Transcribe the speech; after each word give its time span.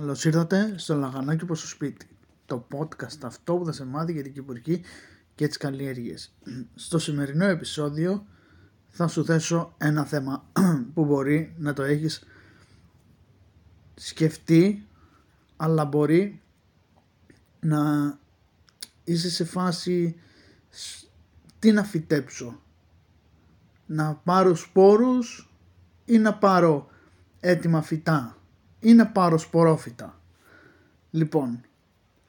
Καλώς 0.00 0.24
ήρθατε 0.24 0.74
στο 0.76 0.94
Λαγανάκι 0.94 1.44
προς 1.44 1.60
το 1.60 1.66
σπίτι. 1.66 2.08
Το 2.46 2.66
podcast 2.72 3.18
αυτό 3.22 3.56
που 3.56 3.64
θα 3.64 3.72
σε 3.72 3.84
μάθει 3.84 4.12
για 4.12 4.22
την 4.22 4.32
κυπουρική 4.32 4.82
και 5.34 5.46
τις 5.46 5.56
καλλιέργειες. 5.56 6.32
Στο 6.74 6.98
σημερινό 6.98 7.44
επεισόδιο 7.44 8.26
θα 8.88 9.08
σου 9.08 9.24
θέσω 9.24 9.74
ένα 9.78 10.04
θέμα 10.04 10.44
που 10.94 11.04
μπορεί 11.04 11.54
να 11.58 11.72
το 11.72 11.82
έχεις 11.82 12.22
σκεφτεί 13.94 14.86
αλλά 15.56 15.84
μπορεί 15.84 16.42
να 17.60 18.18
είσαι 19.04 19.30
σε 19.30 19.44
φάση 19.44 20.16
τι 21.58 21.72
να 21.72 21.84
φυτέψω 21.84 22.60
να 23.86 24.14
πάρω 24.14 24.54
σπόρους 24.54 25.50
ή 26.04 26.18
να 26.18 26.34
πάρω 26.34 26.90
έτοιμα 27.40 27.82
φυτά 27.82 28.39
ή 28.80 28.94
να 28.94 29.06
πάρω 29.06 29.38
σπορόφυτα. 29.38 30.20
Λοιπόν, 31.10 31.60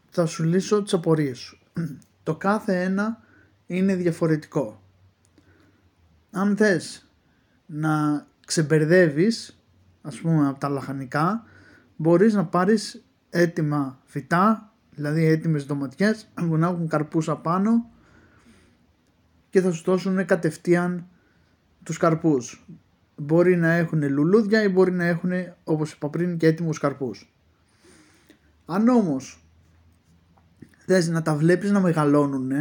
θα 0.09 0.25
σου 0.25 0.43
λύσω 0.43 0.83
τις 0.83 0.93
απορίες 0.93 1.37
σου. 1.37 1.59
Το 2.23 2.35
κάθε 2.35 2.83
ένα 2.83 3.19
είναι 3.67 3.95
διαφορετικό. 3.95 4.81
Αν 6.31 6.57
θες 6.57 7.09
να 7.65 8.25
ξεμπερδεύεις, 8.45 9.59
ας 10.01 10.19
πούμε 10.19 10.47
από 10.47 10.59
τα 10.59 10.69
λαχανικά, 10.69 11.43
μπορείς 11.95 12.33
να 12.33 12.45
πάρεις 12.45 13.03
έτοιμα 13.29 13.99
φυτά, 14.05 14.73
δηλαδή 14.95 15.25
έτοιμες 15.25 15.65
ντοματιές 15.65 16.27
που 16.47 16.57
να 16.57 16.67
έχουν 16.67 16.87
καρπούς 16.87 17.29
απάνω 17.29 17.89
και 19.49 19.61
θα 19.61 19.71
σου 19.71 19.83
δώσουν 19.83 20.25
κατευθείαν 20.25 21.07
τους 21.83 21.97
καρπούς 21.97 22.65
μπορεί 23.21 23.55
να 23.55 23.71
έχουν 23.71 24.09
λουλούδια 24.09 24.63
ή 24.63 24.69
μπορεί 24.69 24.91
να 24.91 25.05
έχουν 25.05 25.31
όπως 25.63 25.91
είπα 25.91 26.09
πριν 26.09 26.37
και 26.37 26.47
έτοιμους 26.47 26.79
καρπούς. 26.79 27.33
Αν 28.65 28.87
όμως 28.87 29.45
θες 30.77 31.07
να 31.07 31.21
τα 31.21 31.35
βλέπεις 31.35 31.71
να 31.71 31.79
μεγαλώνουν 31.79 32.51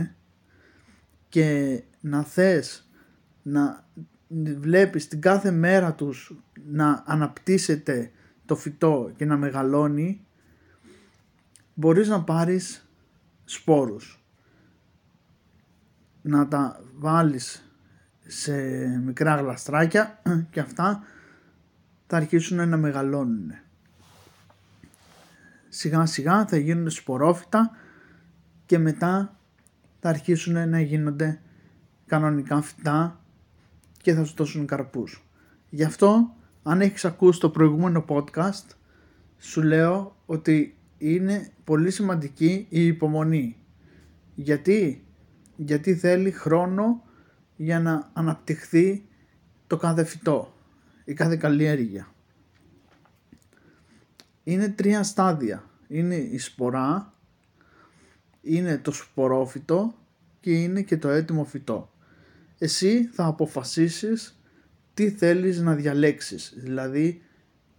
και 1.28 1.82
να 2.00 2.22
θες 2.22 2.90
να 3.42 3.88
βλέπεις 4.58 5.08
την 5.08 5.20
κάθε 5.20 5.50
μέρα 5.50 5.94
τους 5.94 6.34
να 6.66 7.02
αναπτύσσεται 7.06 8.10
το 8.44 8.56
φυτό 8.56 9.12
και 9.16 9.24
να 9.24 9.36
μεγαλώνει 9.36 10.26
μπορείς 11.74 12.08
να 12.08 12.22
πάρεις 12.22 12.88
σπόρους 13.44 14.24
να 16.22 16.48
τα 16.48 16.80
βάλεις 16.94 17.69
σε 18.30 18.52
μικρά 19.04 19.34
γλαστράκια 19.34 20.22
και 20.50 20.60
αυτά 20.60 21.02
θα 22.06 22.16
αρχίσουν 22.16 22.68
να 22.68 22.76
μεγαλώνουν. 22.76 23.52
Σιγά 25.68 26.06
σιγά 26.06 26.46
θα 26.46 26.56
γίνουν 26.56 26.90
σπορόφυτα 26.90 27.70
και 28.66 28.78
μετά 28.78 29.36
θα 30.00 30.08
αρχίσουν 30.08 30.68
να 30.68 30.80
γίνονται 30.80 31.40
κανονικά 32.06 32.62
φυτά 32.62 33.20
και 34.02 34.14
θα 34.14 34.24
σου 34.24 34.34
δώσουν 34.36 34.66
καρπούς. 34.66 35.24
Γι' 35.70 35.84
αυτό 35.84 36.34
αν 36.62 36.80
έχεις 36.80 37.04
ακούσει 37.04 37.40
το 37.40 37.50
προηγούμενο 37.50 38.04
podcast 38.08 38.74
σου 39.38 39.62
λέω 39.62 40.16
ότι 40.26 40.76
είναι 40.98 41.50
πολύ 41.64 41.90
σημαντική 41.90 42.66
η 42.68 42.86
υπομονή. 42.86 43.56
Γιατί, 44.34 45.04
Γιατί 45.56 45.94
θέλει 45.94 46.30
χρόνο 46.30 47.02
για 47.62 47.80
να 47.80 48.10
αναπτυχθεί 48.12 49.08
το 49.66 49.76
κάθε 49.76 50.04
φυτό, 50.04 50.54
η 51.04 51.12
κάθε 51.14 51.36
καλλιέργεια. 51.36 52.14
Είναι 54.44 54.68
τρία 54.68 55.02
στάδια. 55.02 55.64
Είναι 55.88 56.16
η 56.16 56.38
σπορά, 56.38 57.14
είναι 58.42 58.78
το 58.78 58.92
σπορόφυτο 58.92 59.94
και 60.40 60.52
είναι 60.52 60.82
και 60.82 60.96
το 60.96 61.08
έτοιμο 61.08 61.44
φυτό. 61.44 61.92
Εσύ 62.58 63.04
θα 63.04 63.24
αποφασίσεις 63.24 64.40
τι 64.94 65.10
θέλεις 65.10 65.60
να 65.60 65.74
διαλέξεις. 65.74 66.54
Δηλαδή, 66.56 67.22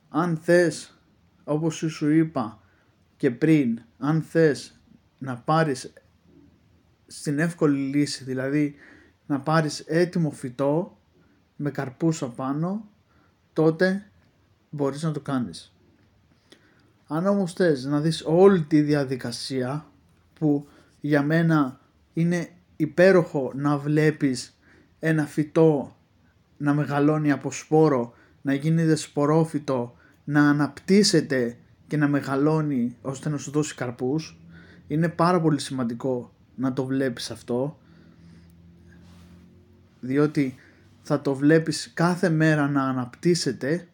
αν 0.09 0.37
θες, 0.37 0.99
όπως 1.43 1.75
σου 1.75 2.09
είπα 2.09 2.61
και 3.17 3.31
πριν, 3.31 3.81
αν 3.97 4.21
θες 4.21 4.81
να 5.17 5.37
πάρεις 5.37 5.93
στην 7.07 7.39
εύκολη 7.39 7.79
λύση, 7.79 8.23
δηλαδή 8.23 8.75
να 9.31 9.39
πάρεις 9.39 9.79
έτοιμο 9.79 10.31
φυτό 10.31 10.97
με 11.55 11.71
καρπούς 11.71 12.21
απάνω, 12.23 12.89
τότε 13.53 14.05
μπορείς 14.69 15.03
να 15.03 15.11
το 15.11 15.19
κάνεις. 15.19 15.73
Αν 17.07 17.25
όμως 17.25 17.53
θες 17.53 17.85
να 17.85 17.99
δεις 17.99 18.23
όλη 18.25 18.61
τη 18.61 18.81
διαδικασία 18.81 19.85
που 20.33 20.67
για 21.01 21.21
μένα 21.21 21.79
είναι 22.13 22.49
υπέροχο 22.75 23.51
να 23.55 23.77
βλέπεις 23.77 24.57
ένα 24.99 25.25
φυτό 25.25 25.95
να 26.57 26.73
μεγαλώνει 26.73 27.31
από 27.31 27.51
σπόρο, 27.51 28.13
να 28.41 28.53
γίνεται 28.53 28.95
σπορόφυτο, 28.95 29.95
να 30.23 30.49
αναπτύσσεται 30.49 31.57
και 31.87 31.97
να 31.97 32.07
μεγαλώνει 32.07 32.97
ώστε 33.01 33.29
να 33.29 33.37
σου 33.37 33.51
δώσει 33.51 33.75
καρπούς, 33.75 34.39
είναι 34.87 35.09
πάρα 35.09 35.41
πολύ 35.41 35.59
σημαντικό 35.59 36.33
να 36.55 36.73
το 36.73 36.85
βλέπεις 36.85 37.31
αυτό 37.31 37.79
διότι 40.01 40.55
θα 41.01 41.21
το 41.21 41.35
βλέπεις 41.35 41.91
κάθε 41.93 42.29
μέρα 42.29 42.69
να 42.69 42.83
αναπτύσσεται 42.83 43.87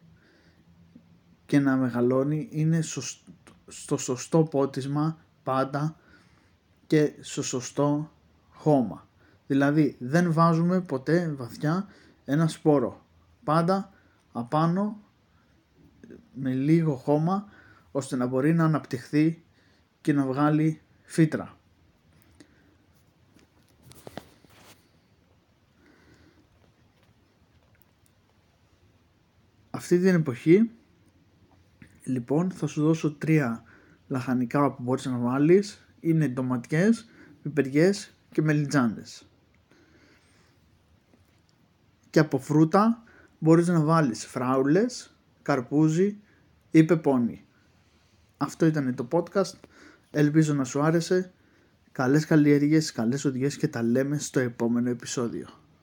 και 1.46 1.60
να 1.60 1.76
μεγαλώνει 1.76 2.48
είναι 2.52 2.82
στο 3.68 3.98
σωστό 3.98 4.44
πότισμα 4.44 5.18
πάντα 5.44 5.96
και 6.88 7.14
στο 7.20 7.44
σωστό 7.44 8.12
χώμα. 8.50 9.08
Δηλαδή 9.48 9.96
δεν 10.00 10.34
βάζουμε 10.34 10.82
ποτέ 10.82 11.34
βαθιά 11.38 11.88
ένα 12.26 12.48
σπόρο. 12.48 13.06
Πάντα 13.44 13.94
απάνω 14.32 15.02
με 16.34 16.54
λίγο 16.54 16.96
χώμα 16.96 17.50
ώστε 17.92 18.16
να 18.16 18.26
μπορεί 18.26 18.54
να 18.54 18.66
αναπτυχθεί 18.66 19.44
και 20.02 20.14
να 20.14 20.26
βγάλει 20.26 20.82
φύτρα. 21.04 21.57
Αυτή 29.78 30.00
την 30.00 30.16
εποχή 30.16 30.72
λοιπόν 32.04 32.52
θα 32.52 32.68
σου 32.68 32.82
δώσω 32.82 33.12
τρία 33.12 33.64
λαχανικά 34.08 34.72
που 34.72 34.84
μπορείς 34.84 35.06
να 35.06 35.18
βάλεις 35.18 35.88
είναι 36.00 36.28
ντοματιές, 36.28 37.10
πιπεριές 37.42 38.14
και 38.32 38.42
μελιτζάνες. 38.42 39.28
Και 42.10 42.20
από 42.20 42.40
φρούτα 42.40 43.04
μπορείς 43.40 43.68
να 43.68 43.80
βάλεις 43.80 44.26
φράουλες, 44.26 45.16
καρπούζι 45.42 46.18
ή 46.72 46.84
πεπόνι. 46.84 47.46
Αυτό 48.38 48.66
ήταν 48.66 48.96
το 48.96 49.08
podcast. 49.12 49.60
Ελπίζω 50.12 50.54
να 50.54 50.64
σου 50.64 50.82
άρεσε. 50.82 51.34
Καλές 51.92 52.26
καλλιέργειες, 52.26 52.92
καλές 52.92 53.26
οδηγίες 53.26 53.58
και 53.58 53.68
τα 53.68 53.84
λέμε 53.84 54.18
στο 54.18 54.40
επόμενο 54.40 54.90
επεισόδιο. 54.90 55.48